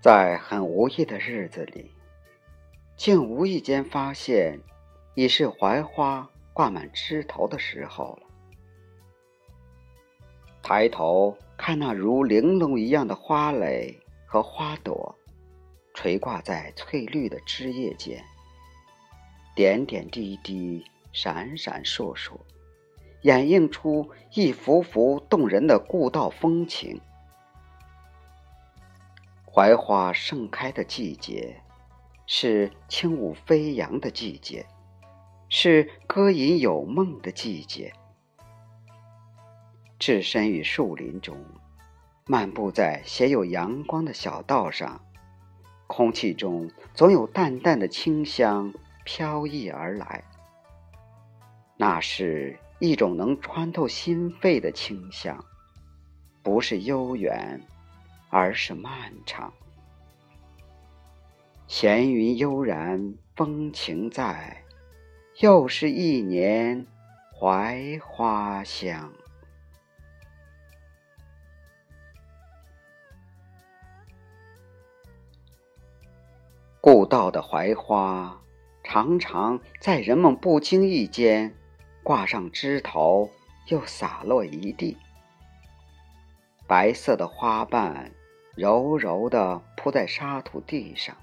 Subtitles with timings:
[0.00, 1.90] 在很无意的日子里，
[2.96, 4.60] 竟无意间发现，
[5.14, 8.28] 已是槐花挂满枝头的时候了。
[10.62, 15.16] 抬头看那如玲珑一样的花蕾和花朵，
[15.94, 18.22] 垂挂在翠绿的枝叶间，
[19.56, 22.38] 点点滴滴，闪闪烁烁，
[23.22, 27.00] 掩映出一幅幅动人的故道风情。
[29.58, 31.60] 槐花盛开的季节，
[32.28, 34.64] 是轻舞飞扬的季节，
[35.48, 37.92] 是歌吟有梦的季节。
[39.98, 41.36] 置身于树林中，
[42.24, 45.04] 漫步在写有阳光的小道上，
[45.88, 48.72] 空气中总有淡淡的清香
[49.04, 50.22] 飘逸而来。
[51.76, 55.44] 那是一种能穿透心肺的清香，
[56.44, 57.60] 不是悠远。
[58.30, 59.52] 而是漫长，
[61.66, 64.62] 闲云悠然，风情在，
[65.40, 66.86] 又是一年
[67.40, 69.10] 槐花香。
[76.82, 78.42] 故道的槐花，
[78.84, 81.54] 常常在人们不经意间
[82.02, 83.30] 挂上枝头，
[83.68, 84.98] 又洒落一地。
[86.66, 88.12] 白色的花瓣。
[88.58, 91.16] 柔柔地铺在沙土地上，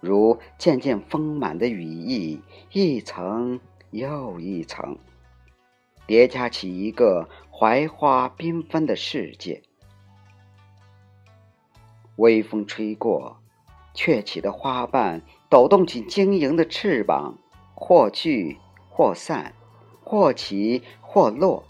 [0.00, 2.42] 如渐渐丰满的羽翼，
[2.72, 3.58] 一层
[3.90, 4.98] 又一层，
[6.06, 9.62] 叠加起一个槐花缤纷的世界。
[12.16, 13.38] 微风吹过，
[13.94, 17.38] 雀起的花瓣抖动起晶莹的翅膀，
[17.74, 18.58] 或聚
[18.90, 19.54] 或散，
[20.04, 21.64] 或起或落，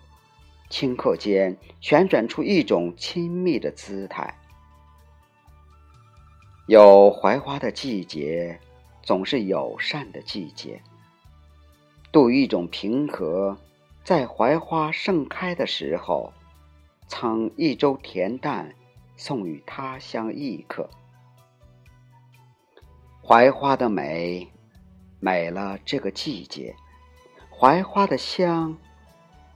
[0.68, 4.34] 顷刻间旋转出一种亲密的姿态。
[6.66, 8.58] 有槐花的季节，
[9.00, 10.82] 总是友善的季节。
[12.10, 13.56] 度一种平和，
[14.02, 16.32] 在槐花盛开的时候，
[17.06, 18.74] 藏一舟恬淡，
[19.16, 20.90] 送与他乡异客。
[23.22, 24.48] 槐花的美，
[25.20, 26.74] 美了这个季节；
[27.48, 28.76] 槐花的香，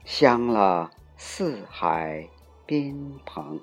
[0.04, 2.28] 香了四海
[2.66, 3.60] 宾朋。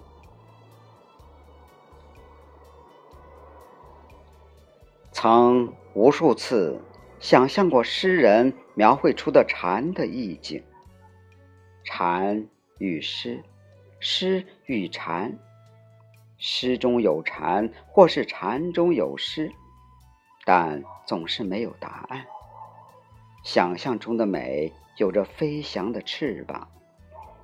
[5.19, 6.79] 曾无数次
[7.19, 10.63] 想象过诗人描绘出的禅的意境，
[11.83, 12.47] 禅
[12.77, 13.43] 与诗，
[13.99, 15.39] 诗与禅，
[16.37, 19.51] 诗中有禅，或是禅中有诗，
[20.45, 22.27] 但总是没有答案。
[23.43, 26.67] 想象中的美有着飞翔的翅膀，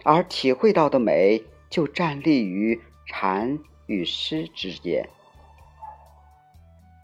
[0.03, 3.57] 而体会到的美就站立于禅
[3.88, 5.09] 与诗之间。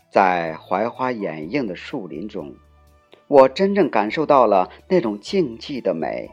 [0.10, 2.56] 在槐花掩映的树林中，
[3.28, 6.32] 我真正感受到了那种静寂的美、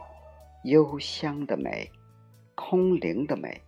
[0.63, 1.91] 幽香的美、
[2.55, 3.61] 空灵的美。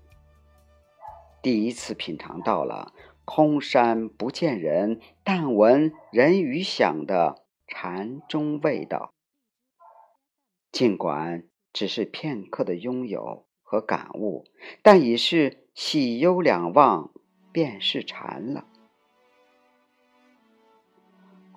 [1.41, 2.91] 第一次品尝到了
[3.23, 9.13] “空山不见人，但闻人语响”的禅中味道。
[10.71, 14.45] 尽管只是片刻的拥有和感悟，
[14.81, 17.11] 但已是喜忧两忘，
[17.51, 18.65] 便是禅了。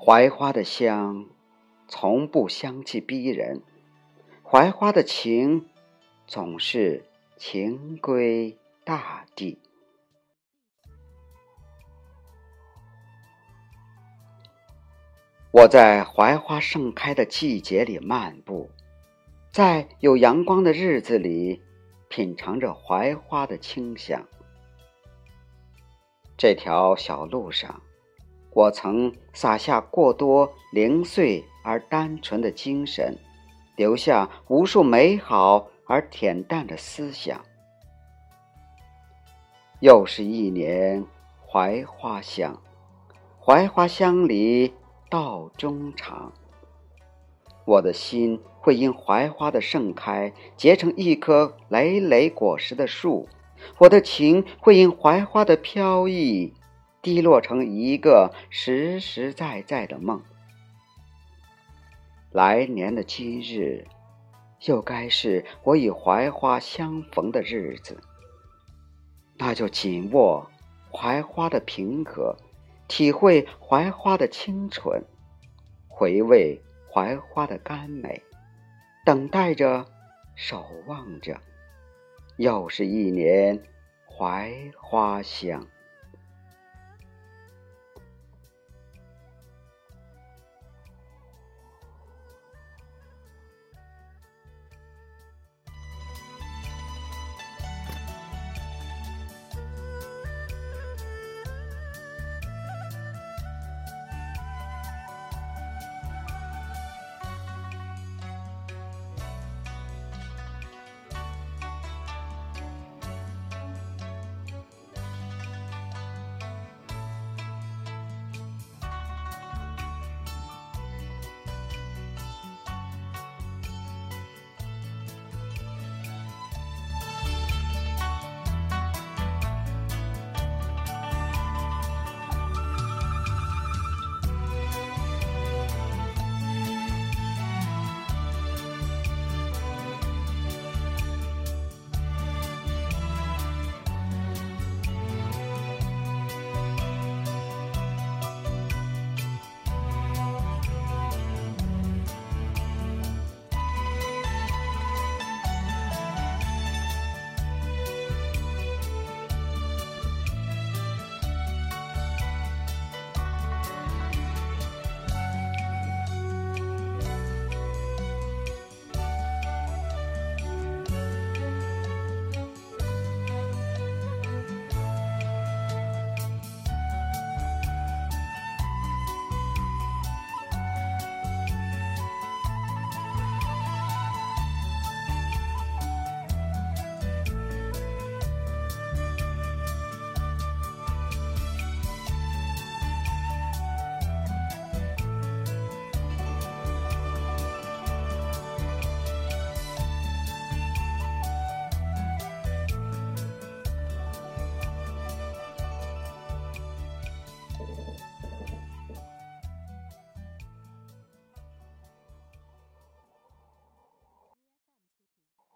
[0.04, 1.26] 槐花的香，
[1.86, 3.60] 从不香气逼人；
[4.42, 5.68] 槐花的情，
[6.26, 7.04] 总是
[7.36, 9.60] 情归大地。
[15.52, 18.68] 我在槐花盛开的季节里漫步，
[19.52, 21.62] 在有阳光的日子里，
[22.08, 24.26] 品尝着槐花的清香。
[26.36, 27.80] 这条小路上。
[28.54, 33.16] 我曾洒下过多零碎而单纯的精神，
[33.76, 37.40] 留下无数美好而恬淡的思想。
[39.80, 41.04] 又是一年
[41.46, 42.60] 槐花香，
[43.40, 44.74] 槐花香里
[45.08, 46.32] 道中长。
[47.64, 53.28] 我的心会因槐花的盛开结成一棵累累果实的树，
[53.78, 56.52] 我的情会因槐花的飘逸。
[57.02, 60.22] 滴落成一个实实在在的梦。
[62.30, 63.84] 来年的今日，
[64.66, 68.00] 又该是我与槐花相逢的日子。
[69.36, 70.48] 那就紧握
[70.92, 72.36] 槐花的平和，
[72.86, 75.04] 体会槐花的清纯，
[75.88, 78.22] 回味槐花的甘美，
[79.04, 79.84] 等待着，
[80.36, 81.40] 守望着，
[82.36, 83.60] 又是一年
[84.06, 85.66] 槐花香。